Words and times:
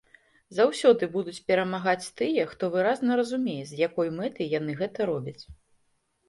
Заўсёды 0.59 1.09
будуць 1.15 1.43
перамагаць 1.51 2.09
тыя, 2.21 2.45
хто 2.53 2.71
выразна 2.77 3.19
разумее, 3.21 3.59
з 3.73 3.79
якой 3.87 4.07
мэтай 4.17 4.51
яны 4.57 4.71
гэта 4.83 4.99
робяць. 5.13 5.37